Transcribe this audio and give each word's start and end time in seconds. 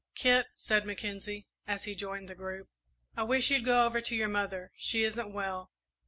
"Kit," 0.15 0.47
said 0.55 0.83
Mackenzie, 0.83 1.45
as 1.67 1.83
he 1.83 1.93
joined 1.93 2.27
the 2.27 2.33
group, 2.33 2.67
"I 3.15 3.21
wish 3.21 3.51
you'd 3.51 3.63
go 3.63 3.85
over 3.85 4.01
to 4.01 4.15
your 4.15 4.29
mother 4.29 4.71
she 4.75 5.03
isn't 5.03 5.31
well. 5.31 5.69